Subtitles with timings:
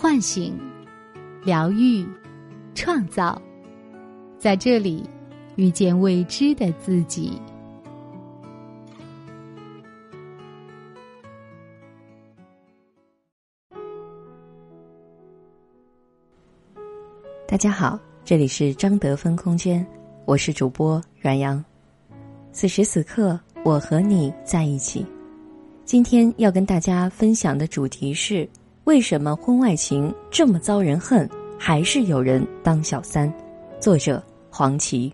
[0.00, 0.56] 唤醒、
[1.42, 2.06] 疗愈、
[2.72, 3.42] 创造，
[4.38, 5.02] 在这里
[5.56, 7.32] 遇见未知的自己。
[17.48, 19.84] 大家好，这里是张德芬空间，
[20.26, 21.62] 我是主播阮阳。
[22.52, 25.04] 此时此刻，我和你在一起。
[25.84, 28.48] 今天要跟大家分享的主题是。
[28.88, 31.28] 为什么婚外情这么遭人恨，
[31.58, 33.30] 还是有人当小三？
[33.78, 35.12] 作者黄芪。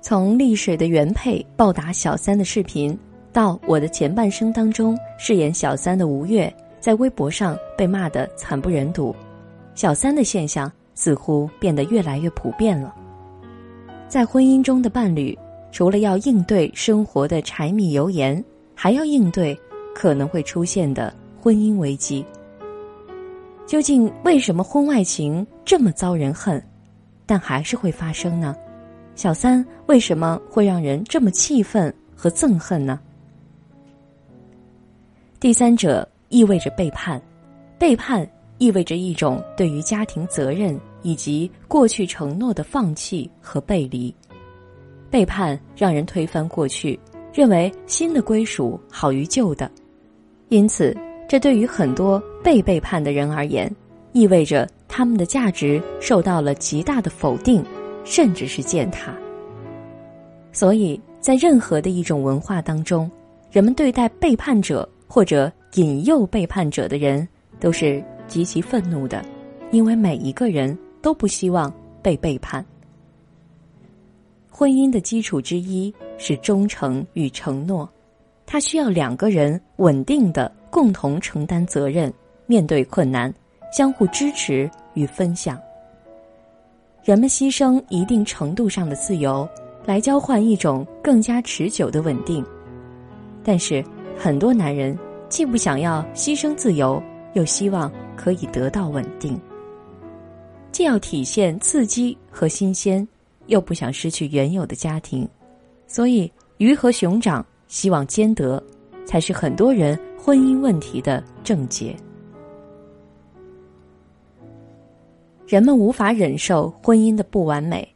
[0.00, 2.96] 从丽水的原配暴打小三的视频，
[3.32, 9.12] 到我的前半生当中饰演小三的吴越，在微博上被骂得惨不忍睹，
[9.74, 12.94] 小三的现象似乎变得越来越普遍了。
[14.06, 15.36] 在婚姻中的伴侣。
[15.70, 18.42] 除了要应对生活的柴米油盐，
[18.74, 19.58] 还要应对
[19.94, 22.24] 可能会出现的婚姻危机。
[23.66, 26.62] 究竟为什么婚外情这么遭人恨，
[27.26, 28.56] 但还是会发生呢？
[29.14, 32.98] 小三为什么会让人这么气愤和憎恨呢？
[35.38, 37.20] 第三者意味着背叛，
[37.78, 44.14] 背叛意味着一种对于家庭责任以及过去承诺的放弃和背离。
[45.10, 46.98] 背叛让人推翻过去，
[47.32, 49.70] 认为新的归属好于旧的，
[50.48, 50.96] 因此，
[51.28, 53.74] 这对于很多被背叛的人而言，
[54.12, 57.64] 意味着他们的价值受到了极大的否定，
[58.04, 59.12] 甚至是践踏。
[60.52, 63.10] 所以在任何的一种文化当中，
[63.50, 67.26] 人们对待背叛者或者引诱背叛者的人
[67.60, 69.24] 都是极其愤怒的，
[69.70, 71.72] 因为每一个人都不希望
[72.02, 72.64] 被背叛。
[74.58, 77.88] 婚姻的基础之一是忠诚与承诺，
[78.44, 82.12] 它需要两个人稳定的共同承担责任，
[82.46, 83.32] 面对困难，
[83.72, 85.56] 相互支持与分享。
[87.04, 89.48] 人们牺牲一定程度上的自由，
[89.86, 92.44] 来交换一种更加持久的稳定。
[93.44, 93.80] 但是，
[94.18, 97.00] 很多男人既不想要牺牲自由，
[97.34, 99.40] 又希望可以得到稳定，
[100.72, 103.06] 既要体现刺激和新鲜。
[103.48, 105.28] 又不想失去原有的家庭，
[105.86, 108.62] 所以鱼和熊掌希望兼得，
[109.04, 111.94] 才是很多人婚姻问题的症结。
[115.46, 117.86] 人们无法忍受婚姻的不完美，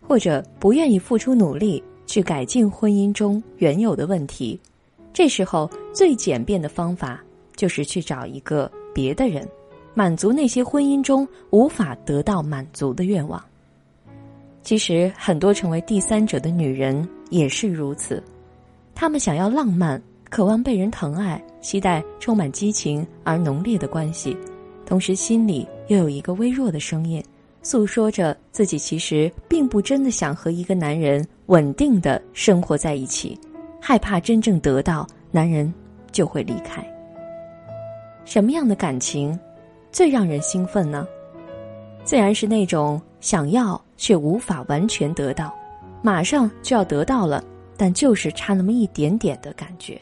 [0.00, 4.60] 或者不愿意付出努力去改进婚姻中原有的问题，
[5.12, 7.22] 这时候最简便的方法
[7.54, 9.48] 就是去找一个别的人，
[9.94, 13.40] 满足那些婚姻中无法得到满足的愿望。
[14.62, 18.22] 其实，很多成为第三者的女人也是如此。
[18.94, 20.00] 她们想要浪漫，
[20.30, 24.36] 渴望被人疼爱，期待充满激情而浓烈的关系，
[24.86, 27.22] 同时心里又有一个微弱的声音，
[27.62, 33.38] 诉说着自己其实并不真的想和一个男人稳定的生活在一起，
[33.80, 35.72] 害怕真正得到男人
[36.12, 36.86] 就会离开。
[38.24, 39.36] 什么样的感情
[39.90, 41.06] 最让人兴奋呢？
[42.04, 45.54] 自然是那种想要却无法完全得到，
[46.02, 47.42] 马上就要得到了，
[47.76, 49.98] 但就是差那么一点点的感觉。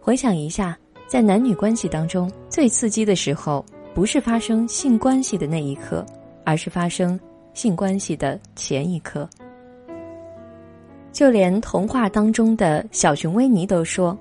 [0.00, 0.78] 回想一下，
[1.08, 6.06] 在男女关系当中，最刺激的时候，不是发生性关系的那一刻，
[6.44, 7.18] 而是发生
[7.54, 9.28] 性关系的前一刻。
[11.10, 14.16] 就连童话当中的小熊维尼都说：“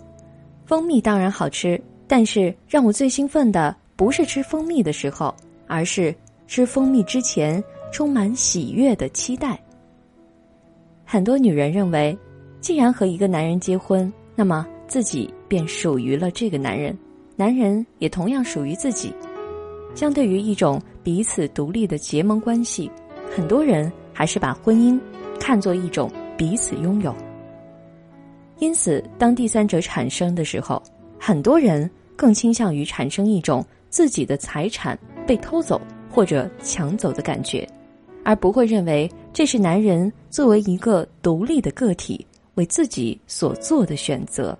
[0.66, 5.32] 蜂蜜当然好吃，但是让我最兴奋的不是吃蜂蜜的时候，
[5.68, 6.14] 而是……”
[6.48, 7.64] 吃蜂蜜之前，
[7.96, 9.58] 充满喜悦的期待。
[11.06, 12.18] 很多女人认为，
[12.60, 16.94] 既然和一个男人结婚，那么自己便属于了这个男人，
[17.38, 19.14] 男人也同样属于自己。
[19.96, 22.92] 相对于一种彼此独立的结盟关系，
[23.34, 25.00] 很多人还是把婚姻
[25.40, 27.16] 看作一种彼此拥有。
[28.60, 30.84] 因此，当第三者产生的时候，
[31.18, 35.80] 很多人更倾向于产生一种自己的财产被偷走。
[36.08, 37.68] 或者抢走的感觉，
[38.26, 42.26] 而不会认为这是男人作为一个独立的个体
[42.56, 44.58] 为自己所做的选择。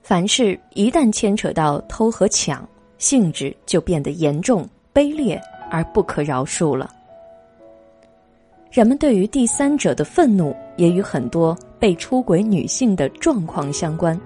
[0.00, 2.66] 凡事一旦牵扯到偷和抢，
[2.98, 5.38] 性质就变得严重、卑劣
[5.70, 6.88] 而不可饶恕了。
[8.70, 14.18] 人们对于第三者的愤怒，也与很多被出轨女性的状况相关。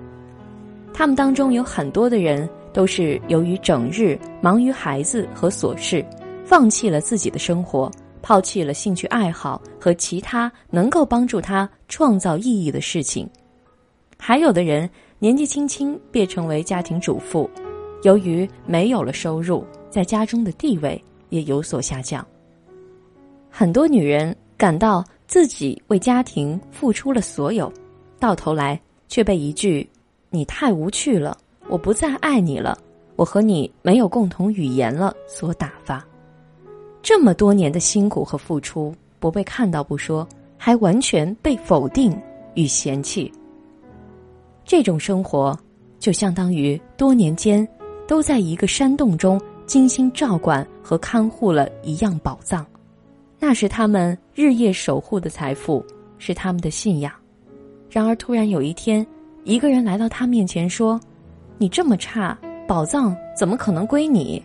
[0.93, 2.49] 他们当中有很多的人。
[2.75, 6.05] 都是由于整日忙于孩子和琐事，
[6.45, 7.91] 放弃了自己的生活，
[8.23, 13.29] 抛弃了兴趣爱好和其他能够帮助他创造意义的事情。
[14.19, 14.89] 还有的人
[15.19, 17.49] 年纪轻轻便成为家庭主妇，
[18.03, 22.25] 由于没有了收入，在家中的地位也有所下降。
[23.51, 27.73] 很多女人感到自己为家庭付出了所有，
[28.19, 29.89] 到头来却被一句
[30.31, 31.37] “你太无趣了，
[31.69, 32.79] 我不再爱你了，
[33.17, 36.05] 我和你没有共同语言了”所打发。
[37.05, 42.19] 这么多年的辛苦和付出不被看到不说，还完全被否定
[42.55, 43.31] 与嫌弃。
[44.65, 45.55] 这种生活，
[45.99, 47.69] 就相当于多年间
[48.09, 52.65] 都在一个山洞中精心照管和看护了一样宝藏，
[53.39, 55.85] 那是他们日夜守护的财富，
[56.17, 57.13] 是他们的信仰。
[57.91, 59.07] 然而，突然有一天，
[59.45, 60.99] 一个人来到他面前说
[61.59, 62.37] ：“你这么差，
[62.67, 64.43] 宝藏怎么可能归你？”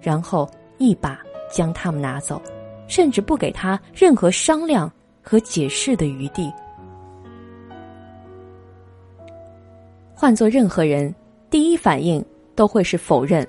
[0.00, 0.48] 然后
[0.78, 1.20] 一把
[1.50, 2.40] 将他们拿走，
[2.88, 4.90] 甚至不给他任何商量
[5.22, 6.52] 和解释的余地。
[10.14, 11.14] 换做任何人，
[11.50, 13.46] 第一反应都会是否认，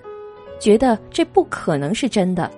[0.59, 2.51] 觉得这不可能是真的。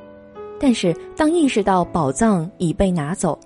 [0.60, 3.40] 但是，当意识到宝藏已被拿走，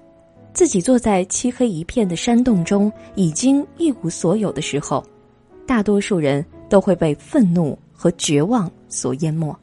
[0.53, 5.03] 自己坐在漆黑一片的山洞中已经一无所有的时候，
[5.67, 9.55] 大多数人都会被愤怒和绝望所淹没。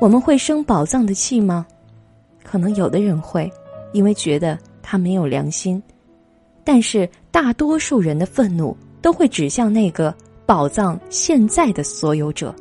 [0.00, 1.66] 我们会生宝藏的气吗？
[2.42, 3.50] 可能有的人会，
[3.92, 5.82] 因为觉得他没有良心。
[6.62, 8.76] 但是，大多数人的愤怒。
[9.04, 10.14] 都会指向那个
[10.46, 12.54] 宝藏现在的所有者。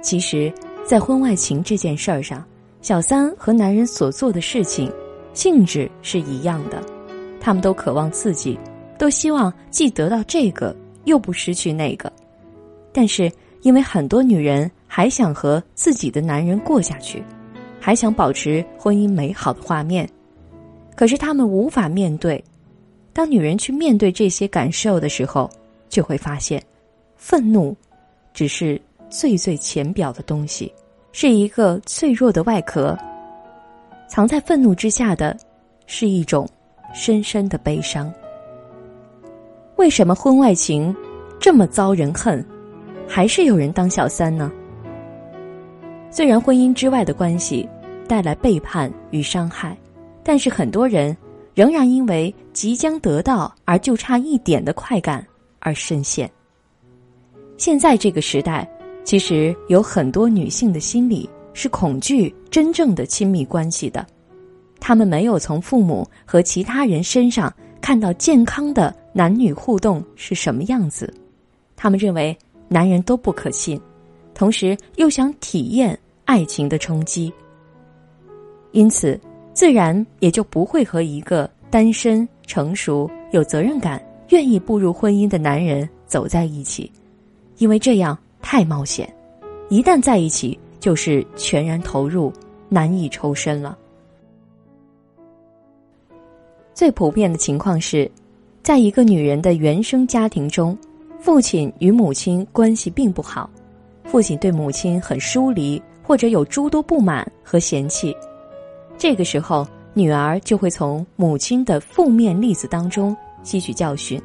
[0.00, 0.54] 其实，
[0.86, 2.44] 在婚外情这件事儿上，
[2.80, 4.88] 小三和男人所做的事情
[5.32, 6.80] 性质是一样的，
[7.40, 8.56] 他们都渴望刺激，
[8.96, 12.12] 都希望既得到这个又不失去那个。
[12.92, 13.28] 但是，
[13.62, 17.20] 因为很多女人还想和自己的男人过下去，
[17.80, 20.08] 还想保持婚姻美好的画面，
[20.94, 22.42] 可是他们无法面对。
[23.12, 25.50] 当女人去面对这些感受的时候，
[25.88, 26.62] 就会发现，
[27.16, 27.76] 愤怒
[28.32, 28.80] 只是
[29.10, 30.72] 最最浅表的东西，
[31.10, 32.96] 是一个脆弱的外壳。
[34.08, 35.36] 藏在愤怒之下的，
[35.88, 36.48] 是一种
[36.94, 38.08] 深深的悲伤。
[39.74, 40.94] 为什么婚外情
[41.40, 42.46] 这么遭人恨，
[43.08, 44.52] 还是有人当小三呢？
[46.16, 47.68] 虽然婚姻之外的关系
[48.06, 49.76] 带来背叛与伤害，
[50.22, 51.16] 但是很多人。
[51.54, 55.24] 仍然因为即将得到而就差一点的快感
[55.60, 56.28] 而深陷。
[57.56, 58.68] 现在这个时代，
[59.04, 64.04] 其实有很多女性的心理是恐惧真正的亲密关系的，
[64.80, 71.14] 她们没有从父母和其他人身上看到健康的男女互动是什么样子，
[71.76, 73.80] 她们认为男人都不可信，
[74.34, 77.32] 同时又想体验爱情的冲击，
[78.72, 79.20] 因此。
[79.54, 86.90] 自然也就不会和一个单身、成熟、有责任感、愿意步入婚姻的男人走在一起，
[87.58, 89.08] 因为这样太冒险。
[89.68, 92.32] 一旦在一起，就是全然投入，
[92.68, 93.78] 难以抽身了。
[96.74, 98.10] 最普遍的情况是，
[98.60, 100.76] 在一个女人的原生家庭中，
[101.20, 103.48] 父亲与母亲关系并不好，
[104.02, 108.14] 父亲对母亲很疏离，或者有诸多不满和嫌弃。
[108.96, 114.20] 这个时候，女儿就会从母亲的负面例子当中吸取教训，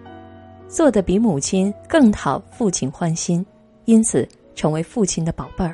[0.67, 3.43] 做的比母亲更讨父亲欢心，
[3.85, 5.73] 因此成为父亲的宝贝儿。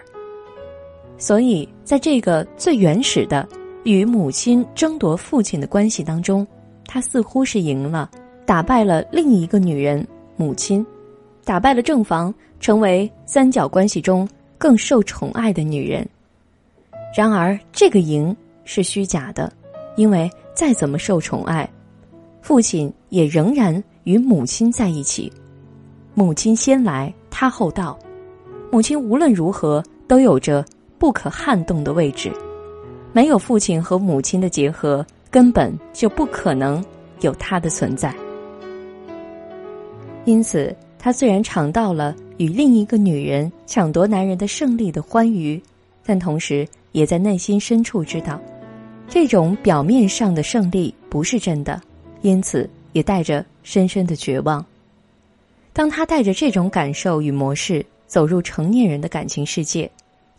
[1.18, 3.48] 所以，在这个最原始的
[3.84, 6.46] 与母亲争夺父亲的关系当中，
[6.86, 8.10] 他似乎是赢了，
[8.46, 10.86] 打败了另一个女人母亲，
[11.44, 16.08] 打败了正房，成为三角关系中更受宠爱的女人。
[17.16, 18.36] 然而，这个赢。
[18.68, 19.54] 是虚假的，
[19.96, 21.70] 因为再怎么受宠爱，
[22.42, 25.32] 父亲也仍然与母亲在一起。
[26.16, 27.96] 母亲先来，他后到，
[28.72, 30.66] 母亲无论如何都有着
[30.98, 32.32] 不可撼动的位置。
[33.14, 36.84] 没有父亲和母亲的结合，根本就不可能
[37.22, 38.12] 有他的存在。
[40.26, 45.62] 因此，他虽然尝到了与另一个女人抢夺男人的胜利的欢愉，
[46.04, 48.42] 但同时也在内心深处知道。
[49.08, 51.80] 这种表面上的胜利不是真的，
[52.24, 54.66] 因此也带着深深的绝望。
[55.74, 59.88] 当他带着这种感受与模式走入成年人的感情世界，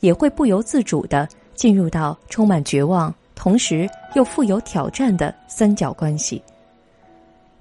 [0.01, 6.43] 也会不由自主的进入到充满绝望，同时又富有挑战的三角关系。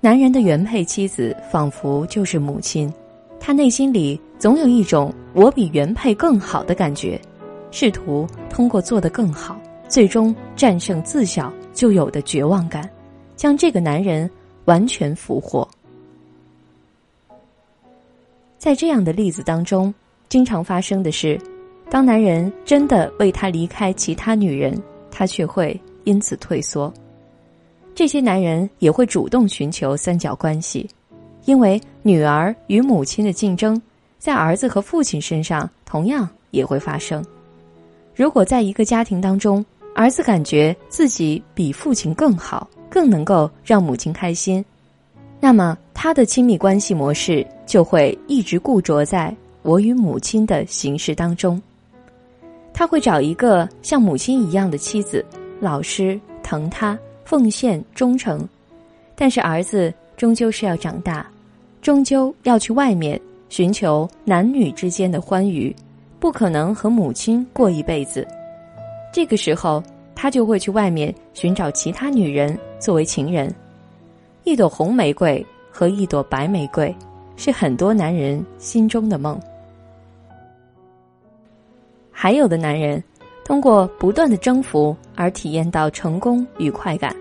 [0.05, 2.93] 男人的原配妻子仿佛就是母亲，
[3.39, 7.19] 他内心里总有一种“我比原配更好的”感觉，
[7.71, 9.59] 试图通过做得更好。
[9.88, 12.88] 最终战胜自小就有的绝望感，
[13.35, 14.29] 将这个男人
[14.65, 15.67] 完全俘获。
[18.59, 19.91] 在这样的例子当中，
[20.29, 21.35] 经常发生的是，
[21.89, 26.93] 当男人真的为他离开其他女人，他却会因此退缩。
[27.95, 30.87] 这些男人也会主动寻求三角关系，
[31.45, 33.81] 因为女儿与母亲的竞争，
[34.19, 37.25] 在儿子和父亲身上同样也会发生。
[38.13, 44.63] 如果在一个家庭当中，儿子感觉自己比父亲更好，更能够让母亲开心，
[45.39, 51.61] 那么他的亲密关系模式就会一直固着在我与母亲的形式当中。
[52.73, 55.25] 他会找一个像母亲一样的妻子，
[55.61, 56.99] 老师疼他。
[57.25, 58.48] 奉献忠诚，
[59.15, 61.25] 但是儿子终究是要长大，
[61.82, 65.75] 终究要去外面寻求男女之间的欢愉，
[66.20, 68.25] 不可能和母亲过一辈子。
[69.12, 73.53] 这个时候，他就会去外面寻找其他女人作为情人。
[74.44, 76.96] 一朵红玫瑰和一朵白玫瑰，
[77.36, 79.39] 是很多男人心中的梦。
[82.12, 83.03] 还有的男人。
[83.45, 87.15] 通过不断的征服而体验到成功与快感，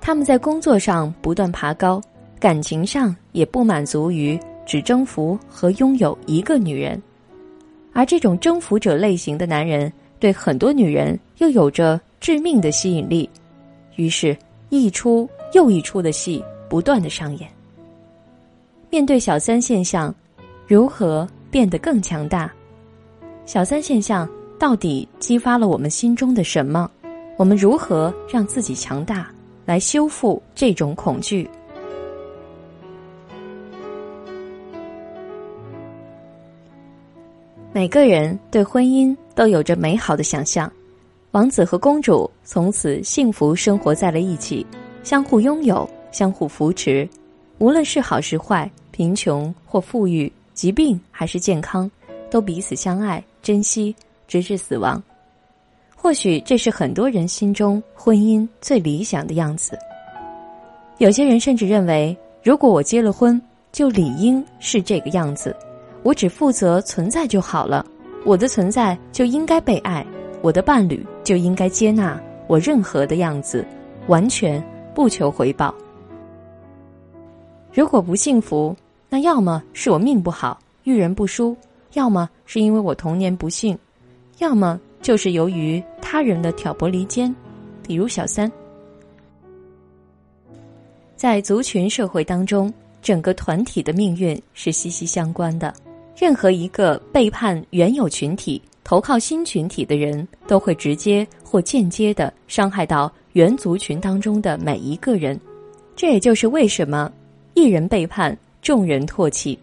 [0.00, 2.00] 他们在工作上不断爬高，
[2.38, 7.02] 感情上也不满足于只征服和拥有一个女人，
[7.92, 13.28] 而这种征服者类型的男人对很多女人又有着致命的吸引力，
[13.96, 14.36] 于是，
[14.68, 17.50] 一出又一出的戏不断的上演。
[18.90, 20.14] 面对小三现象，
[20.68, 22.48] 如何变得更强大？
[23.44, 24.28] 小三现象。
[24.58, 26.90] 到底激发了我们心中的什么？
[27.36, 29.30] 我们如何让自己强大，
[29.64, 31.48] 来修复这种恐惧？
[37.72, 40.70] 每个人对婚姻都有着美好的想象，
[41.30, 44.66] 王子和公主从此幸福生活在了一起，
[45.04, 47.08] 相互拥有，相互扶持，
[47.58, 51.88] 无论是好是坏，贫穷或富裕，疾病还是健康，
[52.28, 53.94] 都彼此相爱，珍惜。
[54.28, 55.02] 直至死亡，
[55.96, 59.76] 或许这是很多人心中婚姻最理想的样子。
[60.98, 63.40] 有些人甚至认为，如果我结了婚，
[63.72, 65.56] 就理应是这个样子，
[66.02, 67.84] 我只负责存在就好了，
[68.24, 70.06] 我的存在就应该被爱，
[70.42, 73.66] 我的伴侣就应该接纳我任何的样子，
[74.08, 74.62] 完全
[74.94, 75.74] 不求回报。
[77.72, 78.74] 如果不幸福，
[79.08, 81.56] 那要么是我命不好，遇人不淑，
[81.92, 83.78] 要么是因为我童年不幸。
[84.38, 87.34] 要么就是由于他人的挑拨离间，
[87.86, 88.50] 比如小三。
[91.16, 95.74] 在族群社会当中，整个团体的命运是息息相关的。
[96.16, 105.38] 任何一个背叛原有群体、投靠新群体的人，都会直接或间接的伤害到原族群当中的每一个人。
[105.96, 107.10] 这也就是为什么
[107.54, 109.58] 一人背叛，众人唾弃，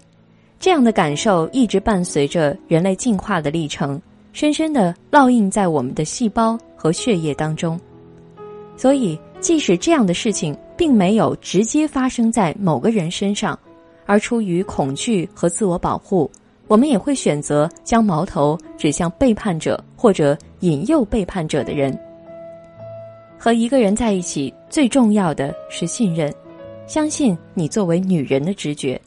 [0.60, 4.02] 这样的感受一直伴随着人类进化的历程。
[4.36, 7.80] 深深的烙印在我们的细胞和血液当中，
[8.76, 13.58] 所以即使这样的事情并没有直接发生在某个人身上，
[14.06, 16.30] 而出于恐惧和自我保护，
[16.68, 21.98] 我们也会选择将矛头指向背叛者或者引诱背叛者的人。
[23.40, 26.30] 和一个人在一起，最重要的是信任，
[26.88, 29.00] 相信你作为女人的直觉。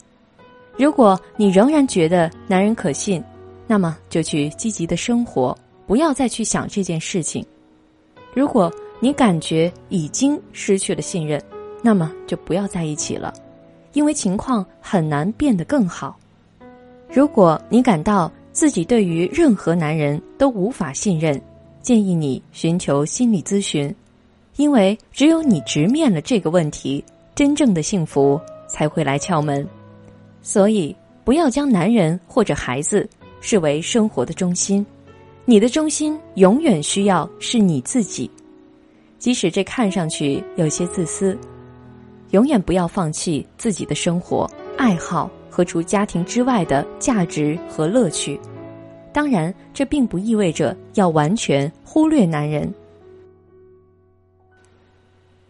[0.75, 3.23] 如果你仍然觉得男人可信，
[3.71, 7.45] 那么就去积极的生活，不要再去想这件事情。
[8.33, 11.39] 如果你感觉已经失去了信任，
[11.83, 13.31] 那么就不要在一起了，
[13.93, 16.17] 因为情况很难变得更好。
[17.11, 21.39] 如果你感到自己对于任何男人都无法信任，
[21.79, 23.93] 建议你寻求心理咨询，
[24.55, 29.63] 因为只有你直面了这个问题，真正的幸福才会来敲门。
[30.41, 33.07] 所以，不要将男人或者孩子。
[33.41, 34.85] 视为生活的中心，
[35.45, 38.29] 你的中心永远需要是你自己，
[39.17, 41.37] 即使这看上去有些自私，
[42.31, 48.39] 永远不要放弃自己的生活、爱好和除家庭之外的价值和乐趣。
[49.11, 52.71] 当然，这并不意味着要完全忽略男人。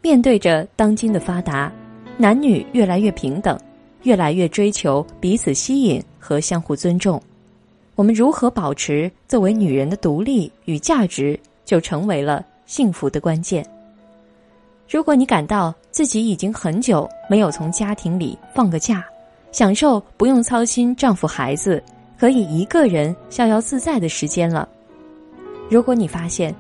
[0.02, 1.70] 面对着当今的发达，
[2.18, 3.60] 男女越来越平等，
[4.04, 7.22] 越来越追求彼此吸引和相互尊重。
[8.00, 13.62] 我们如何保持作为女人的独立与价值，就成为了幸福的关键。
[14.90, 19.06] 如果你感到自己已经很久没有从家庭里放个假，
[19.52, 21.84] 享受不用操心丈夫孩子，
[22.18, 24.66] 可以一个人逍遥自在的时间了；
[25.70, 26.56] 如果你发现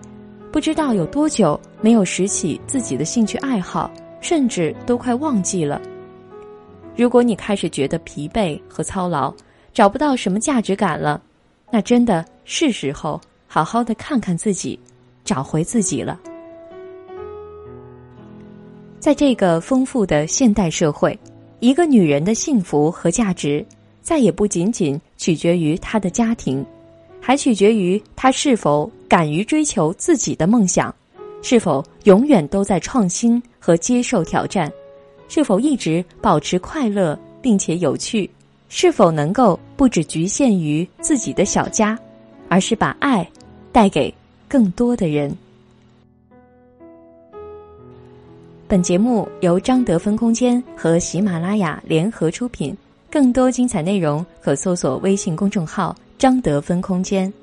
[0.52, 5.80] 不知道有多久没有拾起自己的兴趣爱好，甚至都快忘记了；
[6.98, 9.34] 如果你开始觉得疲惫和操劳，
[9.74, 11.22] 找不到什么价值感了，
[11.72, 14.80] 那真的是时候好好的看看自己，
[15.24, 16.20] 找回自己了。
[19.00, 21.18] 在这个丰富的现代社会，
[21.60, 23.66] 一个女人的幸福和价值，
[24.02, 26.66] 再也不仅仅取决于她的家庭，
[27.22, 30.94] 还取决于她是否敢于追求自己的梦想，
[31.42, 34.72] 是否永远都在创新和接受挑战，
[35.30, 38.30] 是否一直保持快乐并且有趣，
[38.70, 42.00] 是否能够不只局限于自己的小家，
[42.48, 43.28] 而是把爱
[43.72, 44.14] 带给
[44.48, 45.36] 更多的人。
[48.68, 52.78] 本节目由张德芬空间和喜马拉雅联合出品，
[53.10, 57.34] 更多精彩内容可搜索微信公众号“张德芬空间”。